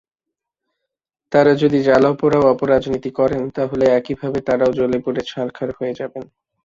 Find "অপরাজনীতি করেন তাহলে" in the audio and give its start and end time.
2.53-3.85